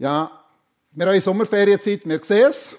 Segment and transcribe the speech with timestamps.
[0.00, 0.30] Ja,
[0.92, 2.74] wir haben Sommerferienzeit, wir sehen es.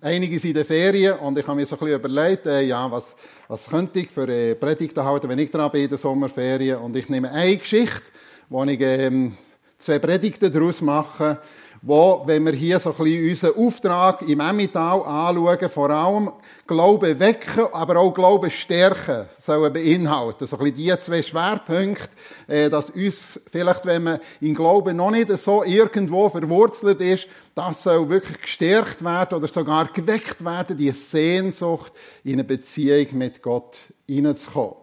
[0.00, 2.90] Einige sind in den Ferien und ich habe mir so ein bisschen überlegt, äh, ja,
[2.90, 3.14] was,
[3.46, 6.78] was könnte ich für äh, Predigten halten, wenn ich dran bin in den Sommerferien.
[6.78, 8.04] Und ich nehme eine Geschichte,
[8.48, 9.36] wo ich ähm,
[9.78, 11.42] zwei Predigten daraus mache,
[11.86, 16.32] wo, wenn wir hier so ein bisschen unseren Auftrag im Emmental anschauen, vor allem
[16.66, 20.48] Glaube wecken, aber auch Glaube stärken sollen beinhalten.
[20.48, 22.08] So ein bisschen die zwei Schwerpunkte,
[22.48, 27.84] äh, dass uns vielleicht, wenn man in Glauben noch nicht so irgendwo verwurzelt ist, das
[27.84, 31.92] soll wirklich gestärkt werden oder sogar geweckt werden, die Sehnsucht,
[32.24, 34.74] in eine Beziehung mit Gott hineinzukommen.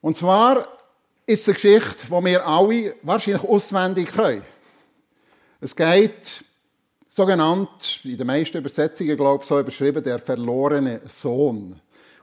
[0.00, 0.77] Und zwar
[1.28, 4.42] ist eine Geschichte, die wir alle wahrscheinlich auswendig können.
[5.60, 6.42] Es geht
[7.06, 11.78] sogenannt, in den meisten Übersetzungen, glaube ich, so überschrieben, der verlorene Sohn.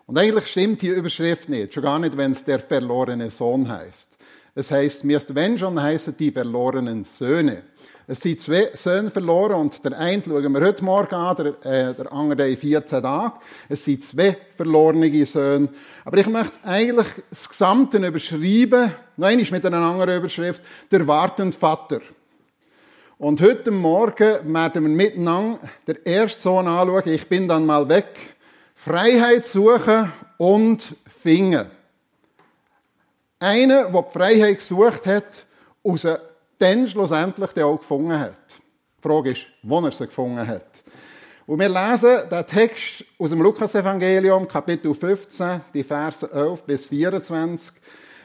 [0.08, 4.10] Und eigentlich stimmt die Überschrift nicht, schon gar nicht, wenn es der verlorene Sohn heißt.
[4.56, 7.62] Es heißt, müsste wenn schon heißen die verlorenen Söhne.
[8.08, 11.94] Es sind zwei Söhne verloren und der eine schauen wir heute Morgen an, der, äh,
[11.96, 13.34] der andere in 14 Tagen.
[13.68, 15.70] Es sind zwei verlorene Söhne.
[16.04, 21.58] Aber ich möchte eigentlich das Gesamte überschreiben, noch einmal mit einer anderen Überschrift, der wartende
[21.58, 22.00] Vater.
[23.18, 27.08] Und heute Morgen werden wir miteinander den ersten Sohn anschauen.
[27.12, 28.36] Ich bin dann mal weg.
[28.76, 31.66] Freiheit suchen und finden.
[33.40, 35.26] Einer, der die Freiheit gesucht hat,
[35.84, 36.06] aus
[36.58, 38.62] dann schlussendlich auch gefunden hat.
[38.98, 40.84] Die Frage ist, wo er sie gefunden hat.
[41.48, 47.74] Und wir lesen den Text aus dem Lukas-Evangelium, Kapitel 15, die Verse 11 bis 24.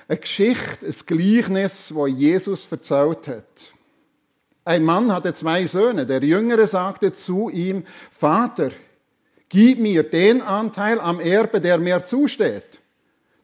[0.09, 3.45] Eine Geschichte, ein Gleichnis, das Jesus erzählt hat.
[4.65, 6.07] Ein Mann hatte zwei Söhne.
[6.07, 8.71] Der Jüngere sagte zu ihm, Vater,
[9.49, 12.80] gib mir den Anteil am Erbe, der mir zusteht.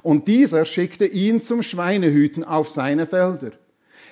[0.00, 3.52] und dieser schickte ihn zum Schweinehüten auf seine Felder.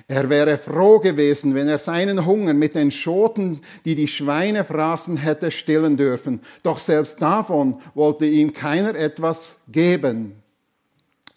[0.09, 5.17] Er wäre froh gewesen, wenn er seinen Hunger mit den Schoten, die die Schweine fraßen,
[5.17, 6.41] hätte stillen dürfen.
[6.65, 10.43] Doch selbst davon wollte ihm keiner etwas geben.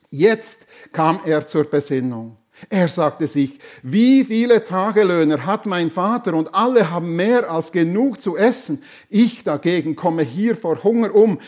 [0.09, 2.37] Jetzt kam er zur Besinnung.
[2.69, 8.21] Er sagte sich, wie viele Tagelöhner hat mein Vater und alle haben mehr als genug
[8.21, 8.81] zu essen.
[9.09, 11.39] Ich dagegen komme hier vor Hunger um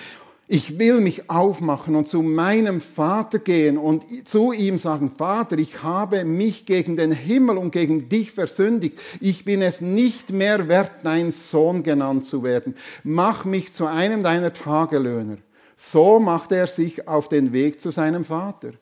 [0.48, 5.82] ich will mich aufmachen und zu meinem Vater gehen und zu ihm sagen, Vater, ich
[5.82, 9.00] habe mich gegen den Himmel und gegen dich versündigt.
[9.20, 12.76] Ich bin es nicht mehr wert, dein Sohn genannt zu werden.
[13.04, 15.38] Mach mich zu einem deiner Tagelöhner.
[15.78, 18.74] So machte er sich auf den Weg zu seinem Vater.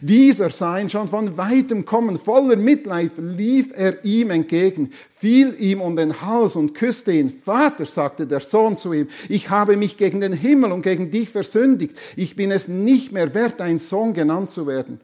[0.00, 5.80] Dieser sah ihn schon von weitem kommen, voller Mitleid lief er ihm entgegen, fiel ihm
[5.80, 7.30] um den Hals und küsste ihn.
[7.30, 11.30] Vater, sagte der Sohn zu ihm, ich habe mich gegen den Himmel und gegen dich
[11.30, 15.00] versündigt, ich bin es nicht mehr wert, ein Sohn genannt zu werden.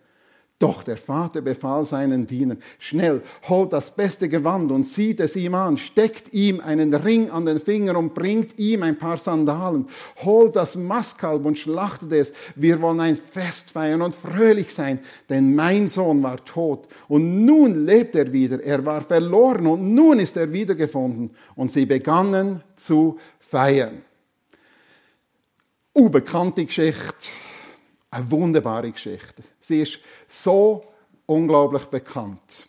[0.59, 5.55] Doch der Vater befahl seinen Dienern, schnell, holt das beste Gewand und zieht es ihm
[5.55, 9.87] an, steckt ihm einen Ring an den Finger und bringt ihm ein paar Sandalen,
[10.25, 12.33] holt das Mastkalb und schlachtet es.
[12.55, 17.85] Wir wollen ein Fest feiern und fröhlich sein, denn mein Sohn war tot und nun
[17.85, 18.63] lebt er wieder.
[18.63, 21.33] Er war verloren und nun ist er wiedergefunden.
[21.55, 24.01] Und sie begannen zu feiern.
[25.93, 27.29] Unbekannte Geschichte
[28.11, 29.43] eine wunderbare Geschichte.
[29.67, 30.85] Sie ist so
[31.27, 32.69] unglaublich bekannt.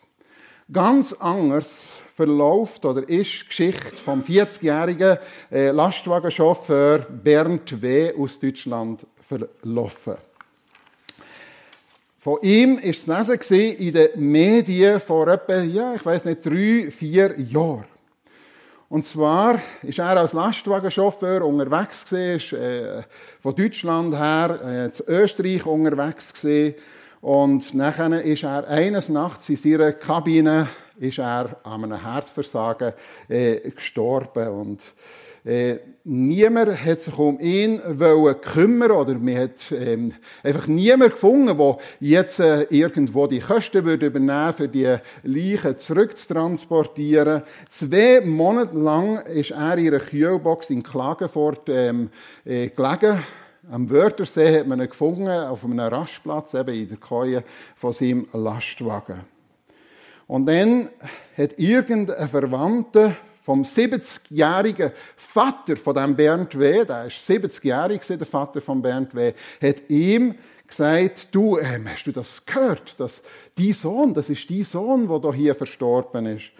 [0.72, 8.12] Ganz anders verläuft oder ist die Geschichte vom 40-jährigen äh, Lastwagenchauffeur Bernd W.
[8.18, 10.16] aus Deutschland verlaufen.
[12.18, 16.90] Von ihm war es lesen in den Medien vor etwa, ja, ich weiß nicht, drei,
[16.90, 17.84] vier Jahren.
[18.90, 23.02] Und zwar ist er als Lastwagenchauffeur unterwegs gewesen, äh,
[23.40, 26.74] von Deutschland her äh, zu Österreich unterwegs gewesen.
[27.20, 30.68] Und nachher ist er eines Nachts in seiner Kabine
[30.98, 32.92] ist er an einem Herzversagen
[33.28, 34.48] äh, gestorben.
[34.48, 34.82] Und
[35.44, 40.12] äh, niemand hat sich um ihn wollen kümmern oder man hat ähm,
[40.42, 47.42] einfach niemand gefunden, der jetzt äh, irgendwo die Kosten würde übernehmen für die Leichen zurückzutransportieren.
[47.70, 52.10] Zwei Monate lang ist er in einer Kühlbox in Klagenfurt ähm,
[52.44, 53.22] äh, gelegen.
[53.70, 57.44] Am Wörthersee hat man ihn gefunden, auf einem Rastplatz, eben in der Keue
[57.76, 59.24] von seinem Lastwagen.
[60.26, 60.88] Und dann
[61.36, 68.62] hat irgendein Verwandter vom 70-jährigen Vater von dem Bernd W., der ist 70-jährig, der Vater
[68.62, 70.34] von Bernd W., hat ihm
[70.66, 73.22] gesagt, du, ähm, hast du das gehört, dass
[73.58, 76.52] die Sohn, das ist die Sohn, der hier verstorben ist.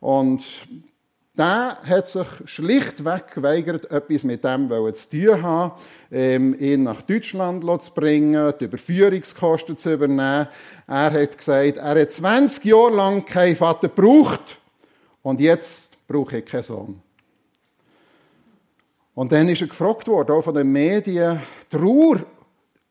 [0.00, 0.44] Und
[1.36, 5.72] der hat sich schlichtweg geweigert, etwas mit dem zu tun haben,
[6.10, 10.48] ähm, ihn nach Deutschland zu bringen, die Überführungskosten zu übernehmen.
[10.86, 14.58] Er hat gesagt, er hat 20 Jahre lang keinen Vater gebraucht
[15.22, 17.02] und jetzt brauche ich keinen Sohn.
[19.14, 21.40] Und dann ist er gefragt worden, auch von den Medien,
[21.70, 22.20] Trauer,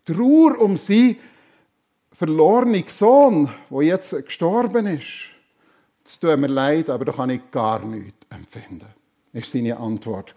[0.05, 1.17] Trauer um seinen
[2.11, 5.29] verlorenen Sohn, der jetzt gestorben ist.
[6.03, 8.87] Das tut mir leid, aber da kann ich gar nichts empfinden.
[9.33, 10.35] Das war seine Antwort.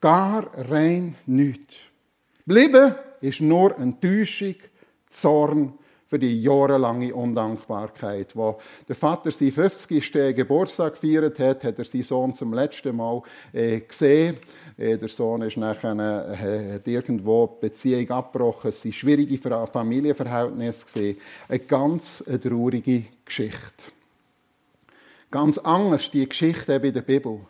[0.00, 1.76] Gar rein nichts.
[2.46, 4.54] Bleiben ist nur Enttäuschung,
[5.10, 5.74] Zorn
[6.08, 8.34] für die jahrelange Undankbarkeit.
[8.34, 8.58] Wo
[8.88, 10.34] der Vater seinen 50.
[10.34, 13.22] Geburtstag gefeiert hat, hat er seinen Sohn zum letzten Mal
[13.52, 14.38] äh, gesehen.
[14.78, 18.70] Äh, der Sohn ist nachher, äh, hat irgendwo die Beziehung abgebrochen.
[18.70, 21.16] Es waren schwierige Familienverhältnisse.
[21.48, 23.97] Eine ganz eine traurige Geschichte.
[25.30, 27.40] Ganz anders die Geschichte in der Bibel.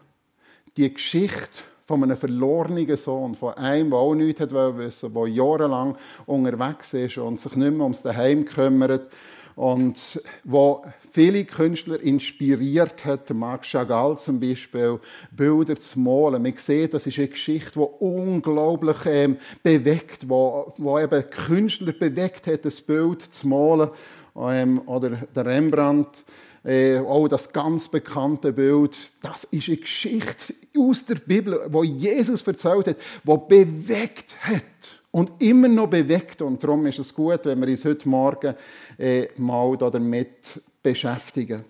[0.76, 1.48] Die Geschichte
[1.86, 5.96] von einem verlorenen Sohn, von einem, der auch nichts wissen der jahrelang
[6.26, 9.12] unterwegs ist und sich nicht mehr ums Daheim kümmert
[9.54, 14.98] und wo viele Künstler inspiriert hat, Marc Chagall zum Beispiel,
[15.30, 16.42] Bilder zu malen.
[16.42, 22.48] Man sieht, das ist eine Geschichte, die unglaublich ähm, bewegt, wo, wo eben Künstler bewegt
[22.48, 23.90] hat, das Bild zu malen.
[24.36, 26.24] Ähm, oder der Rembrandt
[26.64, 32.46] äh, auch das ganz bekannte Bild, das ist eine Geschichte aus der Bibel, wo Jesus
[32.46, 34.62] erzählt hat, wo bewegt hat
[35.10, 36.42] und immer noch bewegt.
[36.42, 38.54] Und darum ist es gut, wenn wir uns heute Morgen
[38.98, 41.64] äh, mal damit beschäftigen.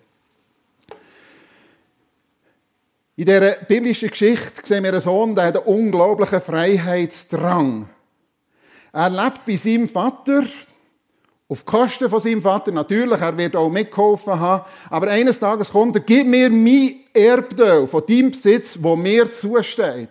[3.17, 7.89] In dieser biblischen Geschichte sehen wir einen Sohn, der hat einen unglaublichen Freiheitsdrang.
[8.93, 10.45] Er lebt bei seinem Vater,
[11.51, 14.65] auf Kosten von seinem Vater, natürlich, er wird auch mitgeholfen haben.
[14.91, 20.11] Aber eines Tages kommt er, gib mir mein Erbteil von deinem Besitz, wo mir zusteht.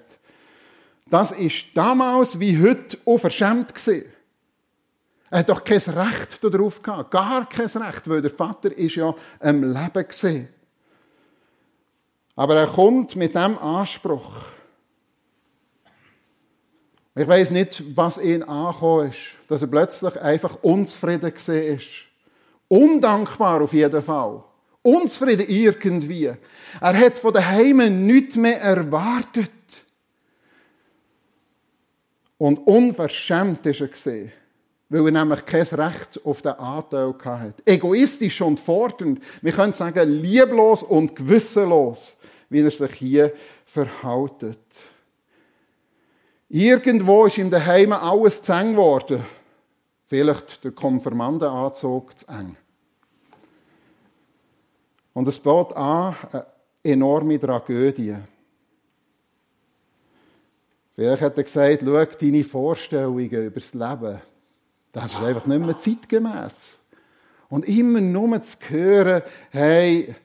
[1.10, 4.06] Das ist damals wie heute auch verschämt gewesen.
[5.30, 7.12] Er hat doch kein Recht darauf gehabt.
[7.12, 10.50] Gar kein Recht, weil der Vater ist ja am Leben gesehen.
[12.36, 14.56] Aber er kommt mit dem Anspruch.
[17.18, 19.18] Ich weiß nicht, was ihn angekommen ist,
[19.48, 21.86] dass er plötzlich einfach unzufrieden ist.
[22.68, 24.44] Undankbar auf jeden Fall.
[24.84, 26.25] Unzufrieden irgendwie.
[26.25, 26.38] Er
[27.00, 29.52] hat von daheim nichts mehr erwartet.
[32.38, 34.31] Und unverschämt ist er gesehen,
[34.90, 37.64] weil er nämlich kein Recht auf den Anteil hatte.
[37.66, 42.16] Egoistisch und fordernd, wir können sagen, lieblos und gewissenlos,
[42.50, 43.34] wie er sich hier
[43.66, 44.60] verhaltet.
[46.49, 49.25] Irgendwo ist ihm daheim alles zu eng geworden.
[50.05, 52.55] Vielleicht der Konfirmandenanzug zu eng.
[55.13, 56.45] Und es bot an eine
[56.83, 58.15] enorme Tragödie.
[60.94, 64.21] Vielleicht hat er gesagt, schau, deine Vorstellungen über das Leben,
[64.91, 66.79] das ist einfach nicht mehr zeitgemäß.
[67.49, 69.21] Und immer nur zu hören,
[69.51, 70.15] hey,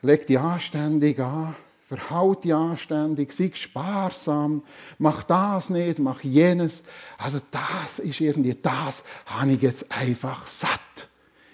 [0.00, 4.62] leg dich anständig an, verhaut dich anständig, sei sparsam,
[4.98, 6.82] mach das nicht, mach jenes.
[7.18, 10.80] Also das ist irgendwie, das habe ich jetzt einfach satt.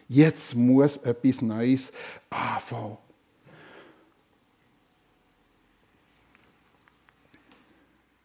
[0.08, 1.92] Jetzt muss etwas Neues
[2.30, 2.98] anfangen.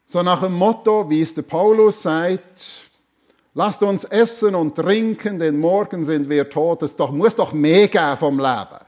[0.05, 2.89] So nach dem Motto, wie es der Paulus sagt,
[3.53, 6.83] lasst uns essen und trinken, denn morgen sind wir tot.
[6.83, 8.79] Es muss doch mehr geben vom Leben.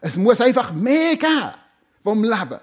[0.00, 1.54] Es muss einfach mehr geben
[2.06, 2.60] vom Leben.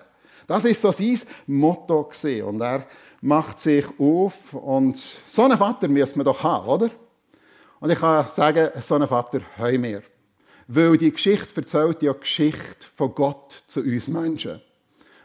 [0.47, 2.45] Das ist so sein Motto gewesen.
[2.45, 2.87] Und er
[3.19, 4.97] macht sich auf und
[5.27, 6.89] so einen Vater müssen wir doch haben, oder?
[7.81, 10.01] Und ich kann sagen, so einen Vater haben wir.
[10.67, 14.61] Weil die Geschichte erzählt ja die Geschichte von Gott zu uns Menschen.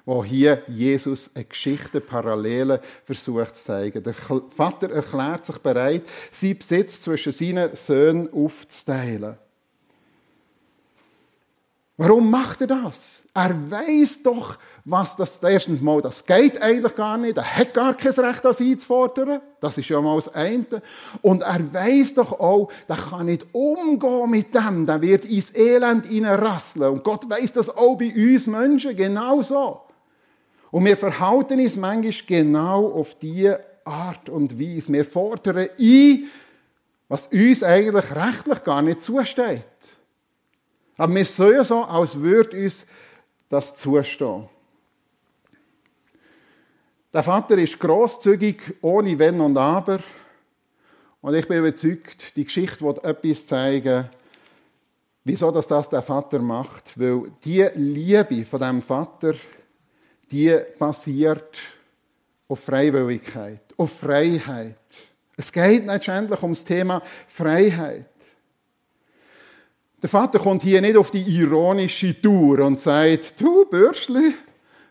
[0.05, 4.03] Wo hier Jesus eine Geschichte Parallele versucht zu zeigen.
[4.03, 9.39] Der Vater erklärt sich bereit, seinen Besitz zwischen seinen Söhnen aufzuteilen.
[12.01, 13.25] Warum macht er das?
[13.35, 17.37] Er weiß doch, was das erstens mal, das geht eigentlich gar nicht.
[17.37, 19.41] Er hat gar kein Recht, das einzufordern.
[19.61, 20.65] Das ist ja mal das eine.
[21.23, 24.87] Und er weiß doch auch, der kann nicht umgehen mit dem.
[24.87, 26.93] Der wird ins Elend hineinrasseln.
[26.93, 29.81] Und Gott weiß das auch bei uns Menschen genauso.
[30.71, 34.93] Und wir verhalten uns manchmal genau auf diese Art und Weise.
[34.93, 36.25] Wir fordern ein,
[37.09, 39.65] was uns eigentlich rechtlich gar nicht zusteht.
[40.99, 42.85] Aber wir sollen so, als würde uns
[43.49, 44.49] das zustehen.
[47.13, 50.01] Der Vater ist großzügig, ohne Wenn und Aber.
[51.23, 54.11] Und ich bin überzeugt, die Geschichte wird etwas zeigen,
[55.25, 56.99] wieso das, das der Vater macht.
[56.99, 59.35] Weil die Liebe von dem Vater,
[60.31, 61.59] die basiert
[62.49, 64.77] auf Freiwilligkeit, auf Freiheit.
[65.37, 68.11] Es geht letztendlich ums Thema Freiheit.
[70.01, 74.35] Der Vater kommt hier nicht auf die ironische Tour und sagt, du Bürschli,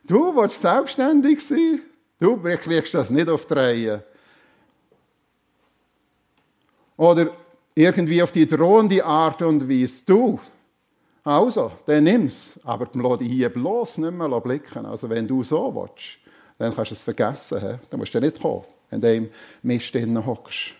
[0.03, 1.81] du willst selbstständig sein,
[2.19, 4.03] du kriegst das nicht auf die Reihe.
[6.97, 7.31] Oder
[7.73, 10.39] irgendwie auf die drohende Art und Weise, du,
[11.27, 14.85] also, dann nimm's, aber lass dich hier bloß nicht mehr blicken.
[14.85, 16.19] Also wenn du so willst,
[16.57, 17.59] dann kannst du es vergessen.
[17.59, 17.75] He?
[17.89, 19.29] Dann musst du nicht kommen, wenn du im
[19.61, 20.76] Mist hockst.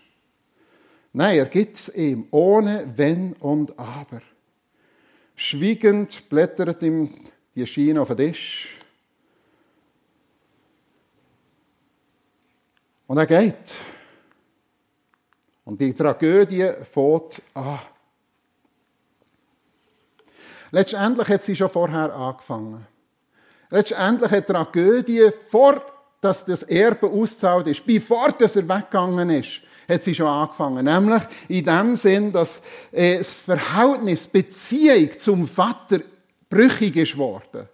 [1.18, 4.22] Nein, er gibt es ihm, ohne Wenn und Aber.
[5.36, 8.78] Schwiegend blättert ihm die Schiene auf den Tisch.
[13.08, 13.74] Und er geht.
[15.66, 17.80] Und die Tragödie fängt an.
[20.70, 22.86] Letztendlich hat sie schon vorher angefangen.
[23.72, 25.82] Letztendlich hat die Tragödie, vor
[26.22, 30.86] dass das Erbe ausgezahlt ist, bevor dass er weggegangen ist, hat sie schon angefangen.
[30.86, 36.00] Nämlich in dem Sinn, dass äh, das Verhältnis, Beziehung zum Vater
[36.50, 37.68] brüchig ist worden.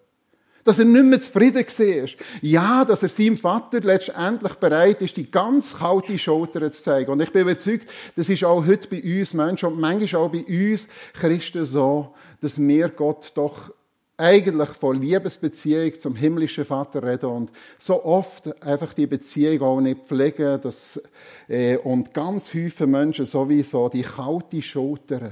[0.63, 2.09] Dass er nicht mehr zufrieden war.
[2.41, 7.11] Ja, dass er seinem Vater letztendlich bereit ist, die ganz kalte Schulter zu zeigen.
[7.11, 10.45] Und ich bin überzeugt, das ist auch heute bei uns Menschen und manchmal auch bei
[10.47, 13.71] uns Christen so, dass wir Gott doch
[14.17, 20.05] eigentlich von Liebesbeziehung zum himmlischen Vater reden und so oft einfach die Beziehung auch nicht
[20.05, 21.01] pflegen dass,
[21.47, 25.31] äh, und ganz häufig Menschen sowieso die kalte Schulter,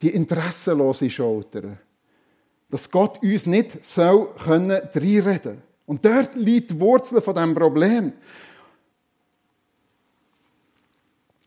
[0.00, 1.78] die interessenlose Schulter,
[2.70, 8.12] dass Gott uns nicht so können reinreden Und dort liegt die Wurzel von dem Problem.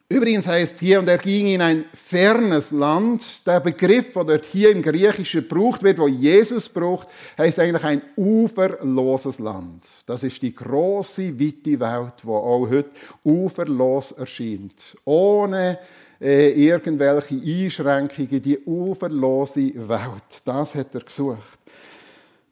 [0.10, 3.46] Übrigens heißt hier, und er ging in ein fernes Land.
[3.46, 8.02] Der Begriff, der dort hier im Griechischen gebraucht wird, wo Jesus braucht, heißt eigentlich ein
[8.16, 9.84] uferloses Land.
[10.06, 12.92] Das ist die große, weite Welt, wo auch heute
[13.26, 14.96] uferlos erscheint.
[15.04, 15.78] Ohne
[16.22, 20.42] äh, irgendwelche Einschränkungen, die uferlose Welt.
[20.46, 21.60] Das hat er gesucht.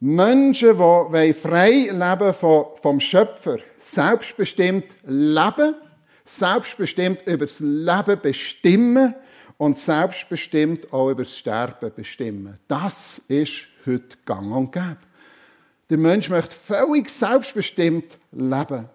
[0.02, 0.78] Menschen,
[1.14, 5.76] die frei leben vom Schöpfer, selbstbestimmt leben
[6.26, 9.16] selbstbestimmt über das Leben bestimmen
[9.58, 12.60] und selbstbestimmt auch über das Sterben bestimmen.
[12.68, 14.98] Das ist heute gang und gäbe.
[15.90, 18.90] Der Mensch möchte völlig selbstbestimmt leben.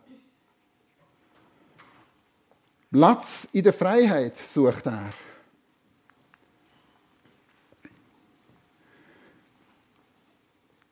[2.91, 5.11] Platz in der Freiheit sucht er.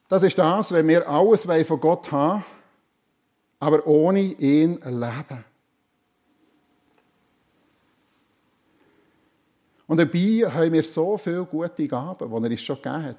[0.08, 2.44] Das ist das, wenn wir alles von Gott haben,
[3.58, 5.44] aber ohne ihn leben.
[9.88, 13.16] Und dabei haben wir so viele gute Gaben, die er uns schon gegeben hat.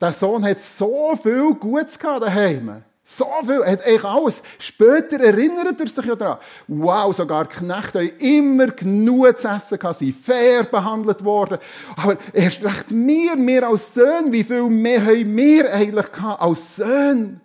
[0.00, 2.84] Der Sohn hat so viel Gutes gehabt daheim.
[3.02, 4.42] So viel, er hat eigentlich alles.
[4.58, 6.38] Später erinnert er sich ja daran.
[6.68, 11.58] Wow, sogar Knechte haben immer genug zu essen gehabt, sind fair behandelt worden.
[11.96, 16.76] Aber erst recht wir, wir als Söhne, wie viel mehr haben wir eigentlich gehabt als
[16.76, 17.40] Söhne?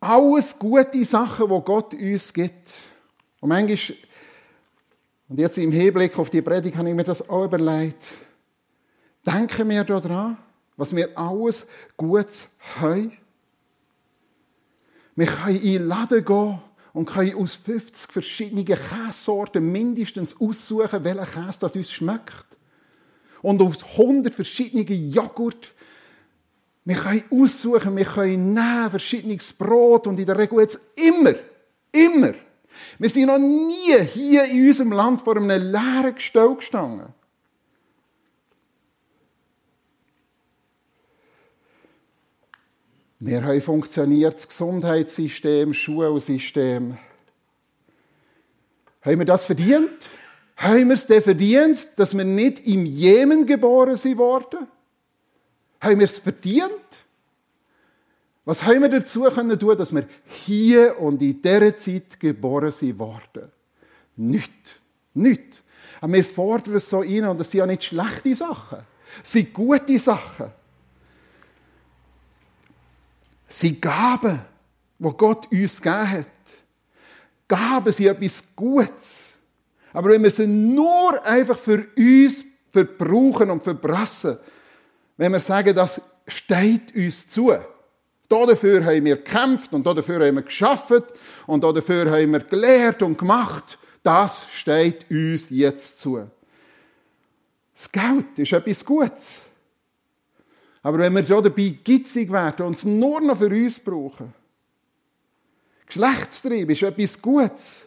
[0.00, 2.70] Alles gute Sachen, die Gott uns gibt.
[3.40, 3.96] Und manchmal
[5.32, 8.04] und jetzt im Hinblick auf die Predigt habe ich mir das auch überlegt.
[9.24, 10.36] Denken wir daran,
[10.76, 13.12] was wir alles Gutes haben.
[15.16, 16.58] Wir können in den Laden gehen
[16.92, 22.46] und können aus 50 verschiedenen Käsesorten mindestens aussuchen, welcher Käse das uns schmeckt.
[23.40, 25.72] Und aus 100 verschiedenen Joghurt.
[26.84, 31.32] Wir können aussuchen, wir können nehmen, verschiedenes Brot und in der Regel jetzt immer,
[31.90, 32.34] immer
[33.02, 37.12] wir sind noch nie hier in unserem Land vor einem leeren Gestell gestanden.
[43.18, 46.96] Wir haben funktioniertes Gesundheitssystem, Schulsystem.
[49.00, 49.90] Haben wir das verdient?
[50.56, 54.68] Haben wir es denn verdient, dass wir nicht im Jemen geboren sind worden?
[55.80, 56.70] Haben wir es verdient?
[58.44, 62.98] Was haben wir dazu können tun, dass wir hier und in dieser Zeit geboren sind
[62.98, 63.50] worden?
[64.16, 64.52] Nicht.
[65.14, 65.62] Nicht.
[66.00, 68.78] Aber wir fordern es so ein und das sind ja nicht schlechte Sachen.
[69.22, 70.50] Es sind gute Sachen.
[73.48, 74.40] Es sind Gaben,
[74.98, 76.26] die Gott uns gegeben hat.
[77.46, 79.38] Gaben sind etwas Gutes.
[79.92, 84.38] Aber wenn wir sie nur einfach für uns verbrauchen und verbrassen,
[85.16, 87.52] wenn wir sagen, das steht uns zu.
[88.32, 91.04] Dafür haben wir gekämpft und dafür haben wir geschafft
[91.46, 93.78] und dafür haben wir gelehrt und gemacht.
[94.02, 96.30] Das steht uns jetzt zu.
[97.74, 99.42] Das Geld ist etwas Gutes.
[100.82, 104.32] Aber wenn wir dabei gitzig werden und es nur noch für uns brauchen,
[105.86, 107.86] Geschlechtstrieb ist etwas Gutes.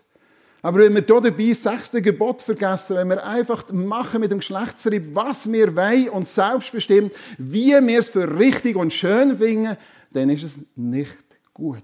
[0.61, 4.39] Aber wenn wir hier dabei das sechste Gebot vergessen, wenn wir einfach machen mit dem
[4.39, 9.77] Geschlechtstrieb, was wir wollen und selbstbestimmt, wie wir es für richtig und schön finden,
[10.15, 11.17] dann ist es nicht
[11.53, 11.83] gut.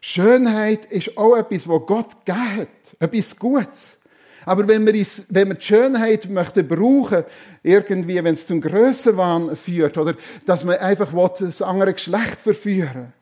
[0.00, 2.68] Schönheit ist auch etwas, was Gott gegeben hat.
[2.98, 3.98] Etwas Gutes.
[4.46, 7.24] Aber wenn wir, wenn wir die Schönheit möchten brauchen,
[7.62, 13.12] irgendwie, wenn es zum Grössenwahn führt, oder dass man einfach das andere Geschlecht verführen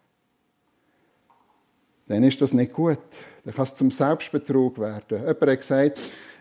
[2.13, 2.99] dann ist das nicht gut.
[3.45, 5.19] Dann kann es zum Selbstbetrug werden.
[5.19, 5.99] Jemand hat gesagt,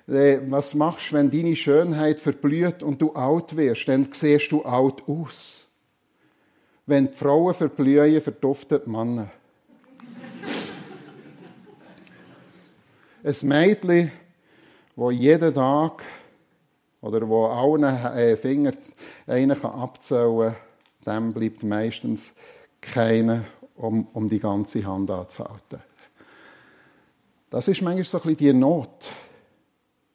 [0.08, 3.88] was machst du, wenn deine Schönheit verblüht und du alt wirst?
[3.88, 5.68] Dann siehst du alt aus.
[6.86, 9.32] Wenn die Frauen verblühen, verduften die Männer.
[13.24, 14.12] Ein Mädchen,
[14.96, 16.04] das jeden Tag
[17.02, 18.72] oder wo allen äh, Finger
[19.28, 20.56] einen abzählen
[21.06, 22.34] kann, dem bleibt meistens
[22.80, 23.44] keiner,
[23.76, 25.82] um, um die ganze Hand anzuhalten.
[27.50, 29.10] Das ist manchmal so ein bisschen die Not.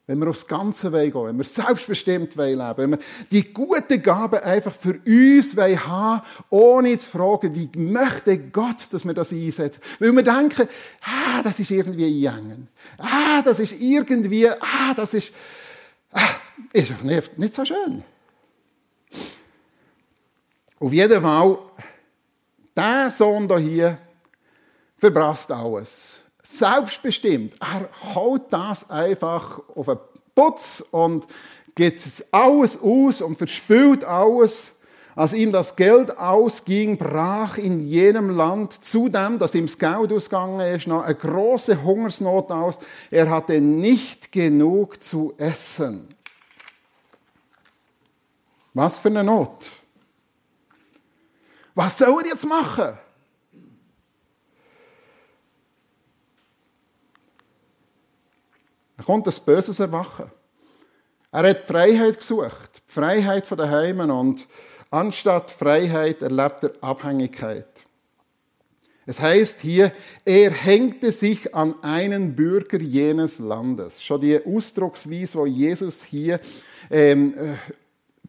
[0.09, 2.99] Wenn wir aufs ganze gehen, wenn wir selbstbestimmt leben wollen, wenn wir
[3.33, 9.15] die guten Gaben einfach für uns haben ohne zu fragen, wie möchte Gott, dass wir
[9.15, 9.83] das einsetzen.
[9.99, 10.69] Weil wir denken,
[11.03, 12.69] ah, das ist irgendwie einengen.
[12.99, 15.33] Ah, das ist irgendwie, ah, das ist,
[16.13, 16.21] ah,
[16.73, 18.05] ist doch nicht, nicht so schön.
[20.79, 21.59] Auf jeden Fall,
[22.77, 23.99] der Sohn hier
[24.99, 27.55] verbrasst alles selbstbestimmt.
[27.61, 29.99] Er haut das einfach auf den
[30.35, 31.27] Putz und
[31.75, 34.73] geht alles aus und verspült alles.
[35.15, 40.75] Als ihm das Geld ausging, brach in jenem Land zudem, dass ihm das Geld ausgegangen
[40.75, 42.79] ist, noch eine große Hungersnot aus.
[43.11, 46.07] Er hatte nicht genug zu essen.
[48.75, 49.71] Was für eine Not.
[51.75, 52.99] Was soll er jetzt machen?
[58.97, 60.31] Da kommt das Böses Erwachen.
[61.33, 64.47] Er hat Freiheit gesucht, die Freiheit von den Heimen und
[64.91, 67.67] anstatt Freiheit erlebt er Abhängigkeit.
[69.09, 69.93] Es heißt hier,
[70.25, 74.03] er hängte sich an einen Bürger jenes Landes.
[74.03, 76.41] Schon die Ausdrucksweise, wo Jesus hier
[76.91, 77.55] ähm, äh,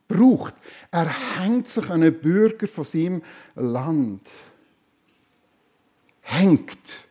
[0.07, 0.53] braucht.
[0.91, 3.23] Er hängt sich an einen Bürger von seinem
[3.55, 4.21] Land.
[6.21, 7.06] Hängt.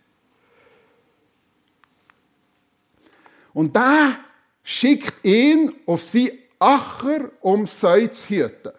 [3.57, 4.19] Und da
[4.63, 8.73] schickt ihn auf sie Acher, um Säu zu hüten.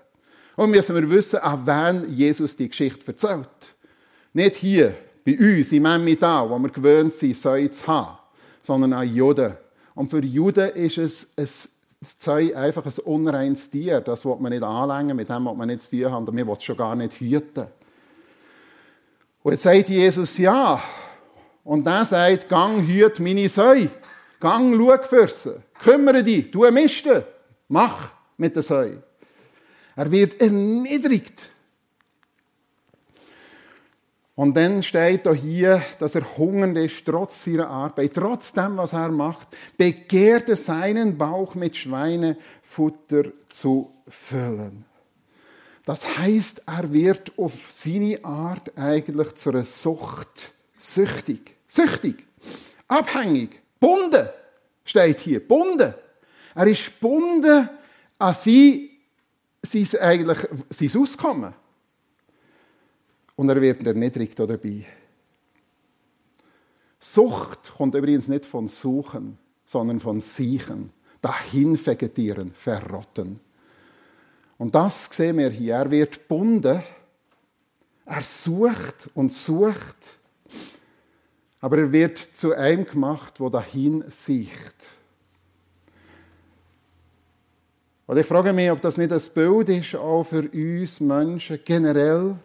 [0.56, 3.50] Und müssen wir wissen, an wen Jesus die Geschichte erzählt.
[4.34, 8.20] Nicht hier, bei uns, im Emmental, wo wir gewöhnt sind, Säu zu haben,
[8.62, 9.58] sondern an Juden.
[9.96, 11.50] Und für Juden ist es ein
[12.20, 14.00] Zeu einfach ein unreines Tier.
[14.02, 16.58] Das will man nicht anlängen, mit dem will man nicht zu tun haben, wir wollen
[16.58, 17.66] es schon gar nicht hüten.
[19.42, 20.80] Und jetzt sagt Jesus ja.
[21.64, 23.88] Und dann sagt, gang hüt meine Säu.
[24.40, 25.56] Gang, schau für sie.
[25.84, 27.24] Kümmere dich, tu Misten.
[27.68, 28.98] Mach mit der Säu.
[29.96, 31.50] Er wird erniedrigt.
[34.36, 38.94] Und dann steht da hier, dass er hungernd ist, trotz seiner Arbeit, trotz dem, was
[38.94, 39.48] er macht,
[39.78, 44.86] begehrte seinen Bauch mit Schweinefutter zu füllen.
[45.86, 51.56] Das heißt, er wird auf seine Art eigentlich zu einer Sucht süchtig.
[51.68, 52.28] Süchtig.
[52.88, 53.60] Abhängig.
[53.80, 54.28] Bunden,
[54.84, 55.46] steht hier.
[55.46, 55.94] Bunden.
[56.56, 57.70] Er ist bunden
[58.18, 58.90] an sein,
[59.62, 61.54] sein, eigentlich, sein Auskommen.
[63.36, 64.86] Und er wird erniedrigt dabei.
[67.00, 70.92] Sucht kommt übrigens nicht von Suchen, sondern von Siechen.
[71.22, 73.40] Dahin vegetieren, verrotten.
[74.58, 75.76] Und das sehen wir hier.
[75.76, 76.82] Er wird bunden.
[78.06, 80.17] Er sucht und sucht
[81.68, 84.50] aber er wird zu einem gemacht, wo dahin sieht.
[88.06, 92.38] Und ich frage mich, ob das nicht ein Bild ist, auch für uns Menschen generell.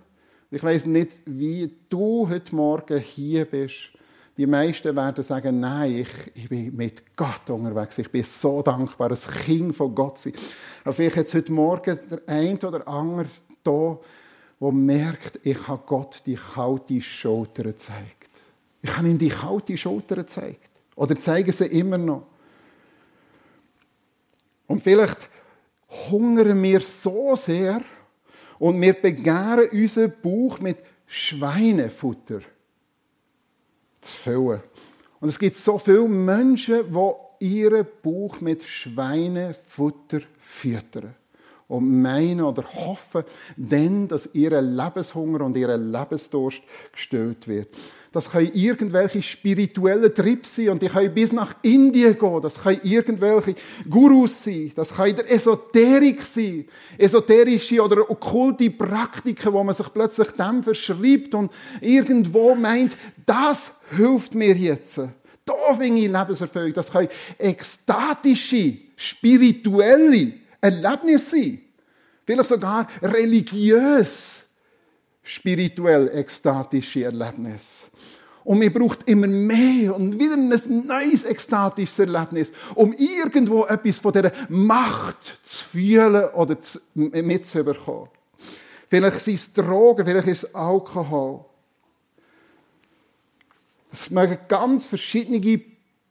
[0.50, 3.90] Ich weiß nicht, wie du heute Morgen hier bist.
[4.36, 7.98] Die meisten werden sagen, nein, ich, ich bin mit Gott unterwegs.
[7.98, 10.40] Ich bin so dankbar, ein Kind von Gott zu sein.
[10.82, 13.28] Aber vielleicht jetzt heute Morgen der ein oder andere
[13.62, 14.00] da,
[14.60, 18.21] der merkt, ich habe Gott die kalte Schulter gezeigt.
[18.82, 20.70] Ich habe ihm die kalte Schulter gezeigt.
[20.96, 22.26] Oder zeigen sie immer noch.
[24.66, 25.28] Und vielleicht
[26.10, 27.82] hungern wir so sehr
[28.58, 32.40] und wir begehren unseren Bauch mit Schweinefutter
[34.00, 34.62] zu füllen.
[35.20, 41.14] Und es gibt so viele Menschen, die ihren Bauch mit Schweinefutter füttern
[41.72, 43.24] und meinen oder hoffen
[43.56, 47.68] dann, dass ihr Lebenshunger und ihr Lebensdurst gestillt wird.
[48.12, 52.42] Das können irgendwelche spirituellen Trips sein und die können bis nach Indien gehen.
[52.42, 53.54] Das können irgendwelche
[53.88, 54.70] Gurus sein.
[54.74, 56.66] Das kann der Esoterik sein.
[56.98, 64.34] Esoterische oder okkulte Praktiken, wo man sich plötzlich dem verschreibt und irgendwo meint, das hilft
[64.34, 65.00] mir jetzt.
[65.46, 66.74] Da finde ich Lebenserfüllung.
[66.74, 67.08] Das können
[67.38, 71.61] ekstatische, spirituelle Erlebnisse sein.
[72.32, 74.44] Vielleicht sogar religiös,
[75.22, 77.88] spirituell ekstatische Erlebnisse.
[78.44, 84.12] Und mir braucht immer mehr und wieder ein neues ekstatisches Erlebnis, um irgendwo etwas von
[84.12, 86.56] dieser Macht zu fühlen oder
[86.94, 88.08] mitzubekommen.
[88.88, 91.44] Vielleicht sind es Drogen, vielleicht ist es Alkohol.
[93.92, 95.60] Es mögen ganz verschiedene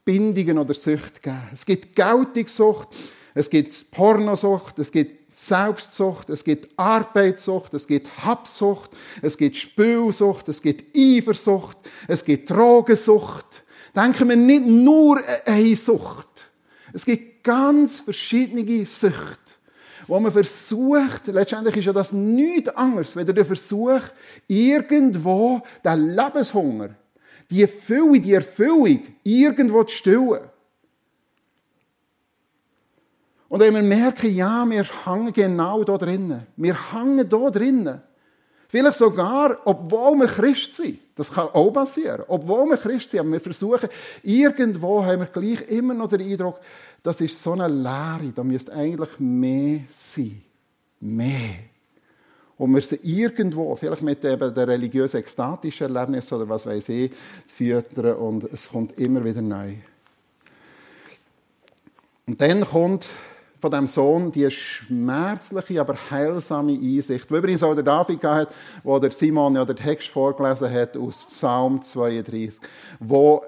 [0.06, 1.50] Bindungen oder Süchte geben.
[1.52, 2.90] Es gibt Geltungssucht,
[3.34, 8.91] es gibt Pornosucht, es gibt Selbstsucht, es gibt Arbeitssucht, es gibt Habsucht,
[9.23, 11.77] es gibt Spülsucht, es gibt Eifersucht,
[12.08, 13.63] es gibt Drogensucht.
[13.95, 16.27] Denken wir nicht nur eine Sucht.
[16.93, 19.39] Es gibt ganz verschiedene Süchte,
[20.06, 24.01] wo man versucht, letztendlich ist ja das nichts anderes, wenn der Versuch,
[24.47, 26.89] irgendwo den Lebenshunger,
[27.49, 30.41] die Fülle, die Erfüllung irgendwo zu stillen.
[33.52, 36.48] Und wenn wir merken, ja, wir hängen genau da drinnen.
[36.56, 38.02] Wir hängen da drinnen.
[38.70, 41.00] Vielleicht sogar, obwohl wir Christ sind.
[41.16, 42.24] Das kann auch passieren.
[42.30, 43.90] Obwohl wir Christ sind, aber wir versuchen,
[44.24, 46.62] irgendwo haben wir gleich immer noch den Eindruck,
[47.04, 50.42] das ist so eine Lehre, da müsste eigentlich mehr sein.
[51.02, 51.56] Mehr.
[52.58, 57.12] Und wir sind irgendwo, vielleicht mit eben der religiösen ekstatischen Erlebnis oder was weiß ich,
[57.48, 59.74] zu füttern und es kommt immer wieder neu.
[62.26, 63.08] Und dann kommt
[63.62, 68.50] von dem Sohn die schmerzliche, aber heilsame Einsicht, die übrigens auch der David hat,
[68.84, 72.60] wo der Simon ja den Text vorgelesen hat aus Psalm 32,
[73.00, 73.43] wo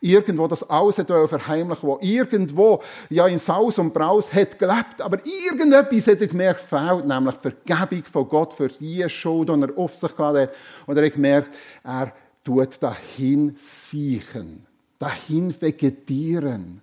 [0.00, 5.18] irgendwo das alles hat verheimlichen, wo irgendwo ja in Saus und Braus hat gelebt, aber
[5.24, 9.94] irgendetwas hat er gemerkt, fehlt, nämlich Vergebung von Gott für die Schuld, die er auf
[9.94, 10.54] sich geladen hat.
[10.86, 11.50] Und er hat gemerkt,
[11.84, 14.66] er tut dahin siechen,
[14.98, 16.80] dahin vegetieren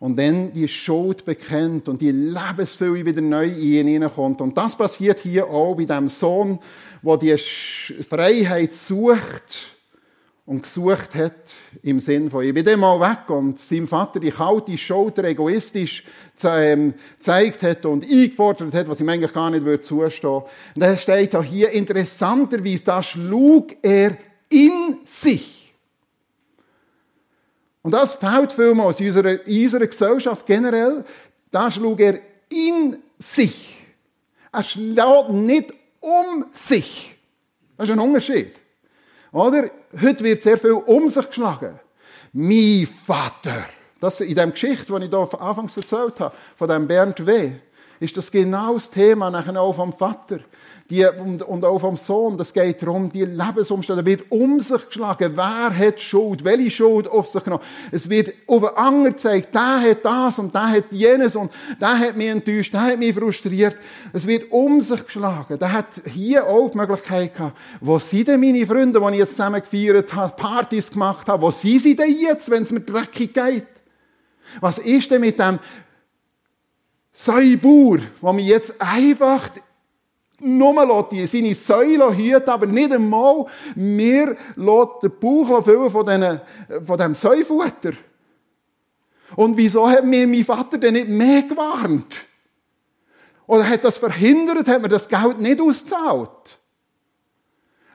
[0.00, 4.40] und dann die Schuld bekennt und die Lebensfülle wieder neu in ihn hineinkommt.
[4.40, 6.58] Und das passiert hier auch bei dem Sohn,
[7.02, 9.76] der die Freiheit sucht
[10.46, 11.34] und gesucht hat
[11.82, 16.02] im Sinn von, ich bin dann mal weg und seinem Vater die kalte Schulter egoistisch
[16.44, 20.28] ähm, gezeigt hat und eingefordert hat, was ihm eigentlich gar nicht würde.
[20.28, 24.16] Und da steht auch hier interessanterweise, da schlug er
[24.48, 25.59] in sich.
[27.82, 31.04] Und das fehlt vielmals in unserer, in unserer Gesellschaft generell.
[31.50, 33.76] Da schlug er in sich.
[34.52, 37.16] Er schlägt nicht um sich.
[37.76, 38.52] Das ist ein Unterschied.
[39.32, 39.70] Oder?
[40.00, 41.78] Heute wird sehr viel um sich geschlagen.
[42.32, 43.66] Mein Vater.
[44.00, 47.52] Das in der Geschichte, die ich hier anfangs erzählt habe, von dem Bernd W.,
[48.00, 50.40] ist das genau das Thema nachher auch vom Vater
[50.90, 52.36] die, und, und auch vom Sohn.
[52.36, 55.32] Das geht darum, die Lebensumstände wird um sich geschlagen.
[55.36, 56.44] Wer hat Schuld?
[56.44, 57.62] Welche Schuld auf sich genommen?
[57.92, 59.54] Es wird auf einen anderen gezeigt.
[59.54, 63.14] Der hat das und der hat jenes und der hat mich enttäuscht, der hat mich
[63.14, 63.76] frustriert.
[64.12, 65.58] Es wird um sich geschlagen.
[65.58, 67.56] Der hat hier auch die Möglichkeit gehabt.
[67.80, 71.42] Wo sind denn meine Freunde, die ich jetzt zusammen gefeiert habe, Partys gemacht habe?
[71.42, 73.66] Wo sind sie denn jetzt, wenn es mir dreckig geht?
[74.60, 75.60] Was ist denn mit dem
[77.22, 79.50] Säubauer, der mich jetzt einfach
[80.38, 86.40] nur die, seine Säule hüten, aber nicht einmal mir den Bauch füllen von, diesen,
[86.86, 87.92] von diesem Säufutter.
[89.36, 92.14] Und wieso hat mir mein Vater denn nicht mehr gewarnt?
[93.46, 96.58] Oder hat das verhindert, hat mir das Geld nicht ausgezahlt?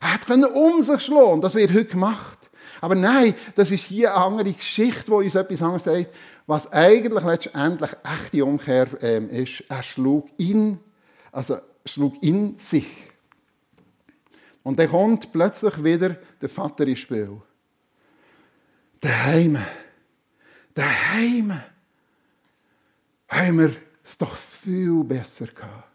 [0.02, 2.38] Er hat können um sich schlagen, das wird heute gemacht.
[2.80, 6.10] Aber nein, das ist hier eine andere Geschichte, wo uns etwas anderes sagt,
[6.48, 9.64] was eigentlich letztendlich echte Umkehr ähm, ist.
[9.68, 10.80] Er schlug ihn,
[11.32, 12.88] also schlug in sich.
[14.64, 17.42] Und dann kommt plötzlich wieder der Vater ins Spiel.
[19.00, 19.58] Daheim,
[20.74, 21.62] daheim
[23.28, 25.92] haben wir es doch viel besser gehabt.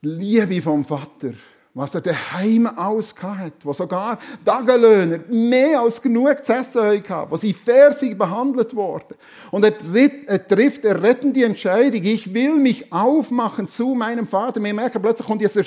[0.00, 1.34] Liebe vom Vater,
[1.74, 7.36] was er daheim alles hat, wo sogar Tagelöhner mehr als genug zu essen hatten, wo
[7.36, 9.14] sie fair behandelt wurden.
[9.50, 12.02] Und er, tritt, er trifft eine rettende Entscheidung.
[12.02, 14.62] Ich will mich aufmachen zu meinem Vater.
[14.62, 15.62] Wir merken plötzlich kommt dieser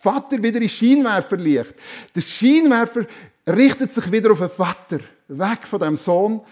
[0.00, 1.74] Vater wieder in Scheinwerferlicht.
[2.14, 3.06] Der Scheinwerfer
[3.48, 6.42] richtet sich wieder auf den Vater, weg von dem Sohn.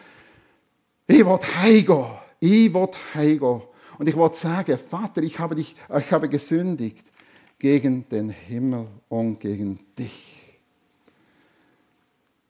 [1.06, 2.06] Ich will heimgehen.
[2.40, 3.62] Ich will heimgehen.
[3.96, 7.04] Und ich wollte sagen, Vater, ich habe dich, ich habe gesündigt
[7.64, 10.58] gegen den Himmel und gegen dich.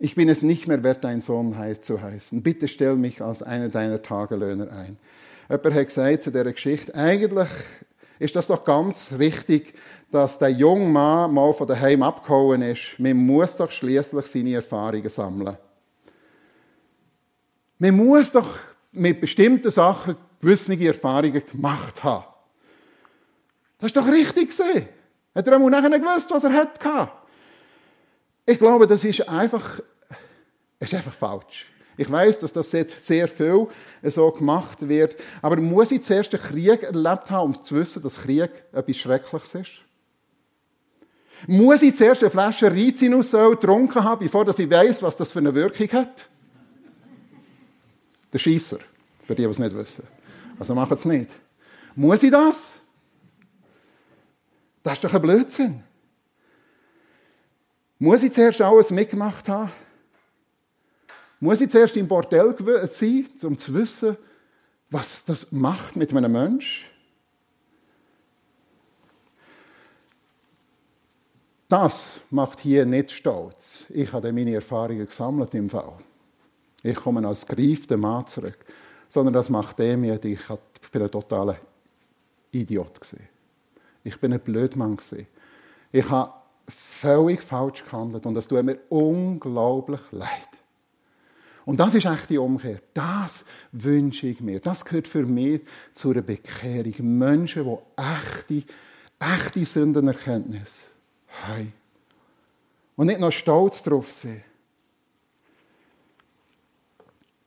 [0.01, 2.43] Ich bin es nicht mehr wert, dein Sohn zu heißen.
[2.43, 4.97] Bitte stell mich als einer deiner Tagelöhner ein.
[5.49, 7.49] Jemand hat gesagt zu dieser Geschichte, eigentlich
[8.19, 9.75] ist das doch ganz richtig,
[10.11, 12.99] dass der junge Mann mal von daheim abgehauen ist.
[12.99, 15.57] Man muss doch schließlich seine Erfahrungen sammeln.
[17.79, 18.59] Man muss doch
[18.91, 22.25] mit bestimmten Sachen gewisse Erfahrungen gemacht haben.
[23.79, 24.89] Das ist doch richtig gesehen.
[25.35, 27.11] Hat er auch nachher gewusst, was er hatte?
[28.47, 29.81] Ich glaube, das ist einfach,
[30.79, 31.67] ist einfach falsch.
[31.97, 33.69] Ich weiß, dass das sehr viel
[34.03, 35.17] so gemacht wird.
[35.43, 39.55] Aber muss ich zuerst einen Krieg erlebt haben, um zu wissen, dass Krieg etwas Schreckliches
[39.55, 39.71] ist?
[41.47, 45.55] Muss ich zuerst eine Flasche Rizinusöl getrunken haben, bevor ich weiß, was das für eine
[45.55, 46.29] Wirkung hat?
[48.33, 48.79] Der Schießer,
[49.23, 50.05] für die, die es nicht wissen.
[50.59, 51.31] Also machen es nicht.
[51.95, 52.81] Muss ich das?
[54.85, 55.83] Das ist doch ein Blödsinn.
[57.99, 59.73] Muss ich zuerst alles mitgemacht haben?
[61.41, 62.55] Muss ich zuerst im Bordell
[62.87, 64.17] sein, um zu wissen,
[64.91, 66.85] was das macht mit einem Menschen?
[71.67, 73.87] Das macht hier nicht stolz.
[73.89, 75.95] Ich habe meine Erfahrungen gesammelt im Fall.
[76.83, 78.59] Ich komme als gereifter Mann zurück.
[79.09, 80.39] Sondern das macht demütig.
[80.83, 81.57] Ich bin ein totaler
[82.53, 83.01] Idiot.
[83.01, 83.34] Gewesen.
[84.05, 84.97] Ich bin ein Blödmann.
[84.97, 85.27] Gewesen.
[85.91, 86.33] Ich habe
[86.69, 90.29] völlig falsch gehandelt und das tut mir unglaublich leid.
[91.65, 92.81] Und das ist echt die Umkehr.
[92.93, 94.61] Das wünsche ich mir.
[94.61, 95.63] Das gehört für mich
[95.95, 96.95] zu einer Bekehrung.
[97.19, 98.69] Menschen, die echte,
[99.19, 100.89] echte Sündenerkenntnis
[101.43, 101.73] haben.
[102.97, 104.43] Und nicht noch stolz darauf sind.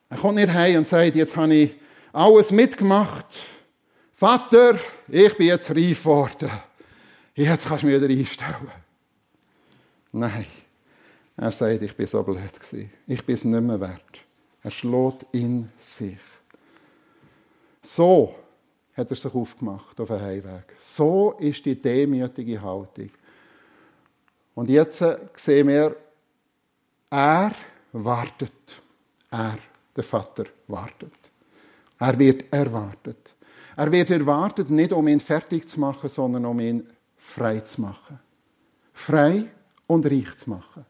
[0.10, 1.76] Er kommt nicht heim und sagt, jetzt habe ich
[2.12, 3.41] alles mitgemacht.
[4.19, 6.49] Vater, ich bin jetzt reif geworden.
[7.36, 8.71] Jetzt kannst du mich wieder einstellen.
[10.12, 10.47] Nein.
[11.36, 12.91] Er sagt, ich bin so blöd gewesen.
[13.06, 14.01] Ich bin es nicht mehr wert.
[14.63, 16.17] Er schlägt in sich.
[17.84, 18.34] So
[18.95, 20.75] hat er sich aufgemacht auf den Heimweg.
[20.80, 23.12] So ist die demütige Haltung.
[24.56, 25.03] Und jetzt
[25.36, 25.95] sehen wir,
[27.12, 27.51] er
[27.91, 28.82] wartet.
[29.30, 29.60] Er,
[29.95, 31.13] der Vater, wartet.
[31.99, 33.37] Er wird erwartet.
[33.78, 38.20] Er wird erwartet, nicht um ihn fertig zu machen, sondern um ihn frei zu machen.
[38.92, 39.46] Frei
[39.86, 40.84] und reich zu machen.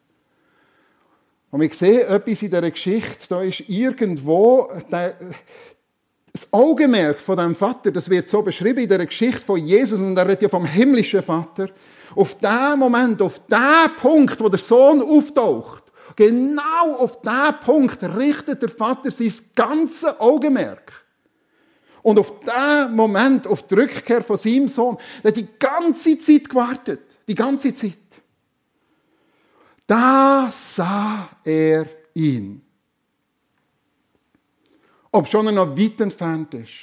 [1.51, 5.15] Und ich sehe etwas in dieser Geschichte, da ist irgendwo das
[6.51, 10.25] Augenmerk von dem Vater, das wird so beschrieben in der Geschichte von Jesus, und er
[10.25, 11.69] redet ja vom himmlischen Vater,
[12.15, 15.83] auf den Moment, auf den Punkt, wo der Sohn auftaucht,
[16.15, 20.93] genau auf den Punkt richtet der Vater sein ganzes Augenmerk.
[22.07, 27.01] Und auf den Moment, auf die Rückkehr von seinem Sohn, der die ganze Zeit gewartet.
[27.27, 27.97] Die ganze Zeit.
[29.85, 32.61] Da sah er ihn.
[35.11, 36.75] Ob schon er noch weit entfernt ist.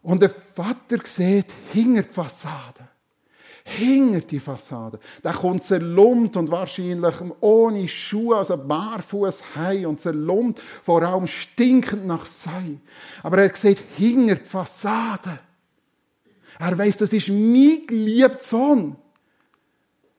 [0.00, 2.88] Und der Vater sieht hinter die Fassade.
[3.64, 4.98] Hinter die Fassade.
[5.22, 12.06] Der kommt zerlumpt und wahrscheinlich ohne Schuhe, also barfuß heim und zerlumpt, vor allem stinkend
[12.06, 12.78] nach Sei.
[13.22, 15.38] Aber er sieht hinter die Fassade.
[16.58, 18.96] Er weiß, das ist mein geliebter Sohn.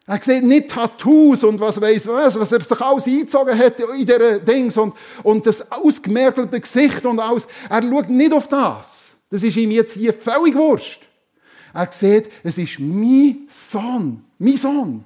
[0.07, 4.05] Er sieht nicht Tattoos und was weiß was, was er sich alles eingezogen hat in
[4.05, 7.47] diesen Dings und, und das ausgemergelte Gesicht und alles.
[7.69, 9.11] Er schaut nicht auf das.
[9.29, 11.01] Das ist ihm jetzt hier völlig wurscht.
[11.73, 14.23] Er sieht, es ist mein Sohn.
[14.37, 15.05] Mein Sohn.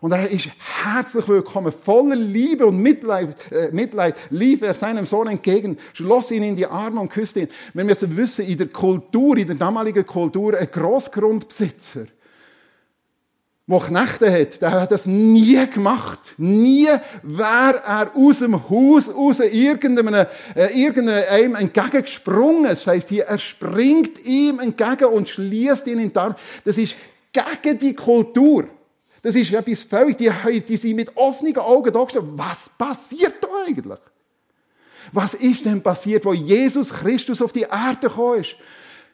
[0.00, 5.26] Und er ist herzlich willkommen, voller Liebe und Mitleid, äh, Mitleid lief er seinem Sohn
[5.26, 7.48] entgegen, schloss ihn in die Arme und küsste ihn.
[7.74, 12.06] Wir müssen wissen, in der Kultur, in der damaligen Kultur, ein Großgrundbesitzer,
[13.68, 16.18] der Knechte hat, der hat das nie gemacht.
[16.38, 16.88] Nie
[17.22, 22.64] wäre er aus dem Haus aus irgendeinem, äh, irgendeinem entgegengesprungen.
[22.64, 26.34] Das heisst, er springt ihm entgegen und schließt ihn in den Arm.
[26.64, 26.96] Das ist
[27.32, 28.68] gegen die Kultur.
[29.20, 30.30] Das ist etwas völlig, die,
[30.62, 32.38] die sind mit offenen Augen da gestanden.
[32.38, 33.98] Was passiert da eigentlich?
[35.12, 38.56] Was ist denn passiert, wo Jesus Christus auf die Erde gekommen ist?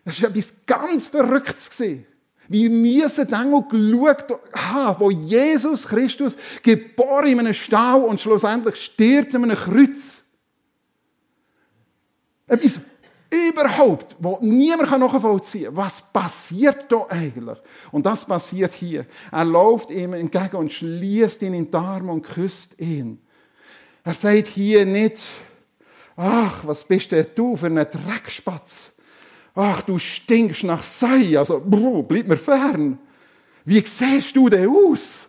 [0.05, 1.71] Das war etwas ganz Verrücktes.
[1.71, 2.07] Gewesen.
[2.49, 9.35] Wie müssen Engel geschaut haben, wo Jesus Christus geboren in einem Stall und schlussendlich stirbt
[9.35, 10.23] in einem Kreuz.
[12.47, 12.81] Etwas
[13.31, 15.77] überhaupt, wo niemand nachvollziehen kann.
[15.77, 17.59] Was passiert da eigentlich?
[17.91, 19.07] Und das passiert hier.
[19.33, 23.21] Er läuft ihm entgegen und schließt ihn in die Arme und küsst ihn.
[24.05, 25.25] Er sagt hier nicht,
[26.17, 28.91] ach, was bist denn du für ein Dreckspatz?
[29.55, 32.99] Ach, du stinkst nach Sei, also bruh, bleib mir fern.
[33.65, 35.29] Wie siehst du denn aus?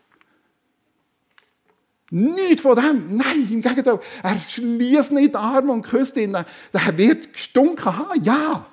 [2.09, 3.17] Nicht von dem.
[3.17, 3.99] Nein, im Gegenteil.
[4.23, 6.33] Er schließt nicht die Arme und küsst ihn.
[6.33, 8.23] Der wird gestunken haben.
[8.23, 8.65] Ja.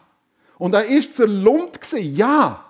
[0.59, 2.15] Und er ist zerlumpt gewesen.
[2.15, 2.65] Ja.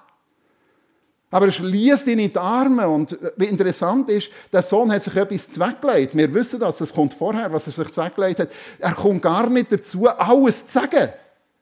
[1.31, 2.89] Aber er schließt ihn in die Arme.
[2.89, 6.17] Und wie interessant ist, der Sohn hat sich etwas zweckgelegt.
[6.17, 6.79] Wir wissen das.
[6.79, 8.51] Das kommt vorher, was er sich zweckgelegt hat.
[8.79, 11.11] Er kommt gar nicht dazu, alles zu sagen.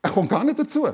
[0.03, 0.89] Er kommt gar nicht dazu.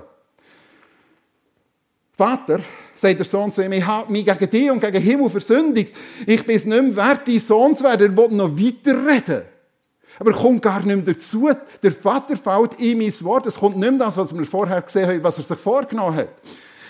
[2.16, 2.60] Vater,
[2.96, 5.94] sagt der Sohn zu ihm, ich habe mich gegen dich und gegen Himmel versündigt.
[6.26, 8.10] Ich bin es nicht mehr wert, dein Sohn zu werden.
[8.10, 9.42] Er will noch weiterreden.
[10.18, 11.50] Aber er kommt gar nicht mehr dazu.
[11.82, 13.46] Der Vater fällt ihm ins Wort.
[13.46, 16.30] Es kommt nicht mehr das, was wir vorher gesehen haben, was er sich vorgenommen hat.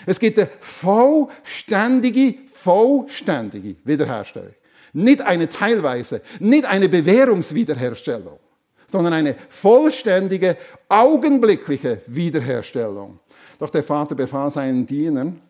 [0.05, 4.53] Es gibt eine vollständige, vollständige Wiederherstellung.
[4.93, 8.39] Nicht eine teilweise, nicht eine Bewährungswiederherstellung,
[8.87, 10.55] sondern eine vollständige,
[10.87, 13.19] augenblickliche Wiederherstellung.
[13.59, 15.41] Doch der Vater befahl seinen Dienern,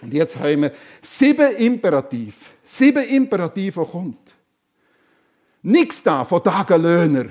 [0.00, 0.72] und jetzt haben wir
[1.02, 4.34] sieben Imperativ, sieben Imperativ, kommt.
[5.62, 7.26] Nichts da von Tagelöhner.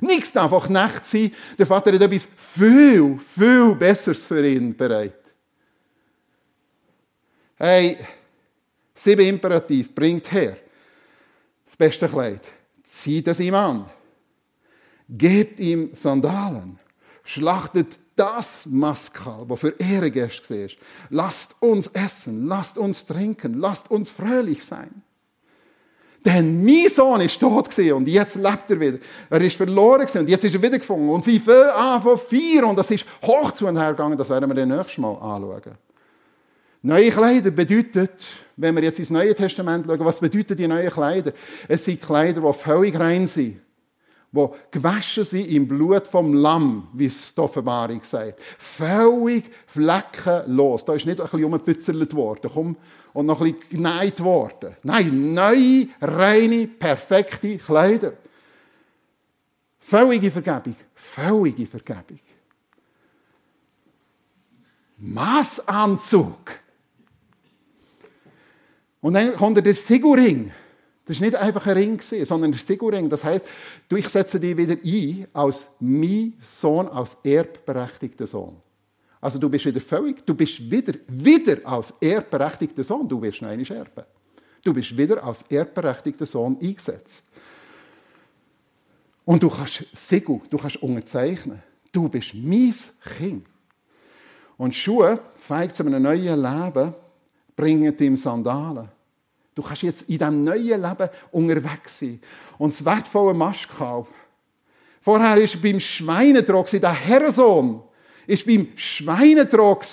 [0.00, 1.32] Nichts da von Knecht sein.
[1.56, 5.14] Der Vater hat etwas viel, viel Besseres für ihn bereit.
[7.56, 7.96] Hey,
[8.94, 10.56] sieben Imperativ, bringt her
[11.64, 12.40] das beste Kleid,
[12.84, 13.90] zieht es ihm an,
[15.08, 16.78] gebt ihm Sandalen,
[17.24, 20.68] schlachtet das Maskal, wo für Ehrengäste war.
[21.10, 25.02] Lasst uns essen, lasst uns trinken, lasst uns fröhlich sein.
[26.24, 28.98] Denn mein Sohn ist tot und jetzt lebt er wieder.
[29.28, 31.10] Er ist verloren und jetzt ist er wieder gefunden.
[31.10, 34.16] Und sie fangen an von vier und das ist hoch zu und her gegangen.
[34.16, 35.76] Das werden wir dann nächstes Mal anschauen.
[36.80, 41.32] Neue Kleider bedeutet, wenn wir jetzt ins Neue Testament schauen, was bedeutet die neuen Kleider?
[41.68, 43.63] Es sind Kleider, die völlig rein sind
[44.34, 48.40] die gewaschen sind im Blut vom Lamm, wie es die Offenbarung sagt.
[48.58, 50.84] Völlig fleckenlos.
[50.84, 52.76] Da ist nicht ein bisschen umgepitzelt worden komm,
[53.12, 54.76] und noch ein bisschen geneigt worden.
[54.82, 58.14] Nein, neue, reine, perfekte Kleider.
[59.78, 60.74] Völlige Vergebung.
[60.94, 62.18] Völlige Vergebung.
[64.96, 66.38] Massanzug.
[69.00, 70.50] Und dann kommt der Siguring.
[71.06, 73.10] Das war nicht einfach ein Ring, sondern ein Siguring.
[73.10, 73.44] Das heißt,
[73.88, 78.56] du, ich setze dich wieder ein als mein Sohn, als erbberechtigter Sohn.
[79.20, 83.48] Also du bist wieder völlig, du bist wieder, wieder als erbberechtigter Sohn, du wirst noch
[83.48, 84.04] einmal erben.
[84.62, 87.24] Du bist wieder als erbberechtigter Sohn eingesetzt.
[89.26, 91.62] Und du kannst Sigu, du kannst unterzeichnen.
[91.92, 92.74] Du bist mein
[93.16, 93.46] Kind.
[94.56, 96.94] Und Schuhe, feigt zu einem neuen Leben,
[97.56, 98.88] bringen ihm Sandalen.
[99.54, 102.20] Du kannst jetzt in diesem neuen Leben unterwegs sein.
[102.58, 104.08] Und das wertvolle Mastkalb.
[105.00, 107.82] Vorher war er beim Schweinetrog, der Herrensohn
[108.26, 109.84] war beim Schweinetrog.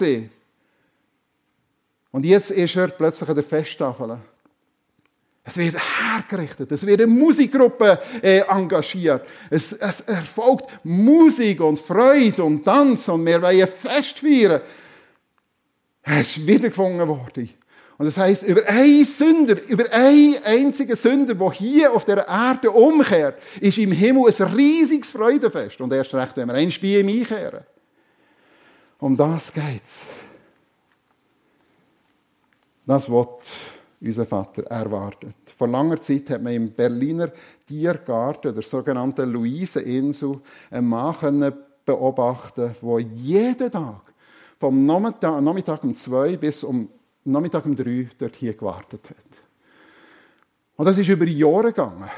[2.12, 4.18] Und jetzt ist er plötzlich an der Festtafel.
[5.44, 9.28] Es wird hergerichtet, es wird eine Musikgruppe äh, engagiert.
[9.50, 14.62] Es, es erfolgt Musik und Freude und Tanz und wir wollen Fest feiern.
[16.04, 17.50] Er ist wiedergefunden worden.
[18.02, 22.72] Und das heißt, über einen Sünder, über einen einzigen Sünder, der hier auf der Erde
[22.72, 25.80] umkehrt, ist im Himmel ein riesiges Freudenfest.
[25.80, 27.64] Und erst recht, wenn wir ein Spiel einkehren.
[28.98, 30.08] Um das geht's.
[32.88, 33.48] Das wird
[34.02, 35.36] unser Vater erwartet.
[35.56, 37.32] Vor langer Zeit hat man im Berliner
[37.68, 41.54] Tiergarten, der sogenannten Luiseninsel, einen Mann
[41.86, 44.12] beobachten der jeden Tag
[44.60, 46.90] vom Nachmittag um zwei bis um
[47.24, 49.42] Nachmittag um drei dort hier gewartet hat.
[50.76, 52.10] Und das ist über Jahre gegangen.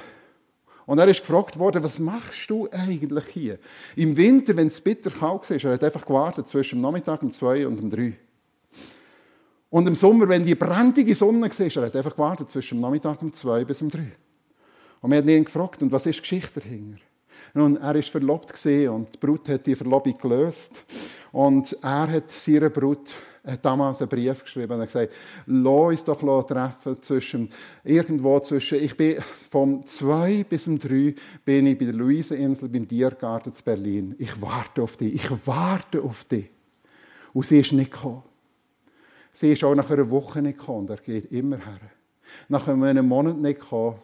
[0.86, 3.58] Und er ist gefragt worden, was machst du eigentlich hier?
[3.96, 7.32] Im Winter, wenn es bitter kalt war, er hat einfach gewartet zwischen dem Nachmittag um
[7.32, 8.18] zwei und um drei.
[9.70, 13.22] Und im Sommer, wenn die brennende Sonne war, er hat einfach gewartet zwischen dem Nachmittag
[13.22, 14.12] um zwei bis um drei.
[15.02, 17.00] Und wir haben ihn gefragt, und was ist die Geschichte dahinter?
[17.54, 20.84] Nun, er ist verlobt und die Brut hat die Verlobung gelöst.
[21.32, 23.10] Und er hat seiner Brut
[23.46, 25.14] hat damals einen Brief geschrieben und gesagt,
[25.46, 27.50] lass uns doch treffen zwischen,
[27.84, 29.18] irgendwo zwischen, ich bin
[29.50, 34.16] vom 2 bis um 3 bin ich bei der Luiseninsel beim Tiergarten zu Berlin.
[34.18, 36.50] Ich warte auf dich, ich warte auf dich.
[37.34, 38.24] Und sie ist nicht gekommen.
[39.34, 40.88] Sie ist auch nach einer Woche nicht gekommen.
[40.88, 41.80] Er geht immer her.
[42.48, 44.00] Nach einem Monat nicht gekommen.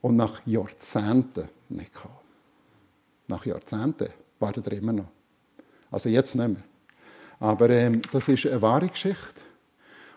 [0.00, 2.14] Und nach Jahrzehnten nicht gekommen.
[3.26, 4.08] Nach Jahrzehnten
[4.38, 5.08] wartet er immer noch.
[5.90, 6.62] Also jetzt nicht mehr.
[7.44, 9.42] Aber ähm, das ist eine wahre Geschichte.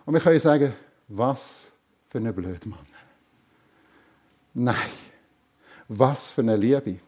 [0.05, 0.71] Und wir können sagen,
[1.09, 1.69] was
[2.07, 2.88] für ein Blödmann.
[4.53, 4.89] Nein,
[5.89, 6.99] was für eine Liebe.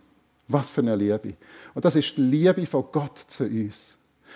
[0.50, 1.36] Was für eine Liebe.
[1.74, 3.96] Und das ist die Liebe von Gott zu uns.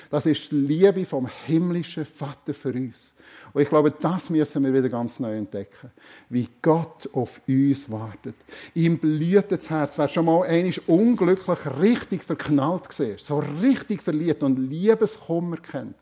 [0.09, 3.13] Das ist die Liebe vom himmlischen Vater für uns.
[3.53, 5.91] Und ich glaube, das müssen wir wieder ganz neu entdecken.
[6.29, 8.35] Wie Gott auf uns wartet.
[8.73, 9.97] Ihm blüht das Herz.
[9.97, 15.95] Wer schon mal einmal unglücklich richtig verknallt gesehen so richtig verliebt und Liebeskummer kennt,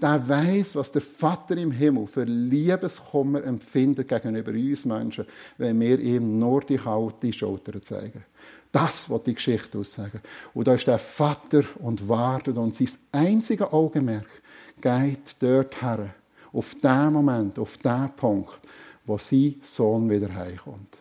[0.00, 5.26] der weiß, was der Vater im Himmel für Liebeskummer empfindet gegenüber uns Menschen,
[5.58, 8.24] wenn wir ihm nur die kalte Schulter zeigen.
[8.72, 10.20] Das wird die Geschichte aussagen.
[10.52, 14.26] Und da ist der Vater und wartet und sein einziger Augenmerk
[14.80, 16.14] geht dort her,
[16.56, 18.58] auf den Moment, auf den Punkt,
[19.04, 20.96] wo sein Sohn wieder heimkommt.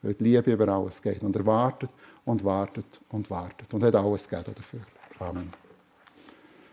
[0.00, 1.22] Weil die Liebe über alles geht.
[1.22, 1.90] Und er wartet
[2.24, 4.80] und wartet und wartet und hat alles gegeben dafür.
[5.18, 5.61] Amen.